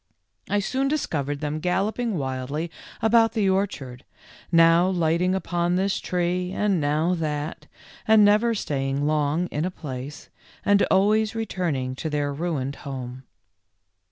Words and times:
I 0.49 0.57
soon 0.61 0.87
discovered 0.87 1.41
them 1.41 1.59
galloping 1.59 2.17
wildly 2.17 2.71
about 3.03 3.33
the 3.33 3.47
orchard, 3.51 4.03
now 4.51 4.87
lighting 4.89 5.35
upon 5.35 5.75
this 5.75 5.99
tree 5.99 6.51
and 6.51 6.81
now 6.81 7.13
that, 7.13 7.67
and 8.07 8.25
never 8.25 8.55
staying 8.55 9.05
long 9.05 9.45
in 9.51 9.63
a 9.63 9.69
place, 9.69 10.29
and 10.65 10.81
always 10.89 11.35
returning 11.35 11.93
to 11.97 12.09
their 12.09 12.33
ruined 12.33 12.77
home. 12.77 13.25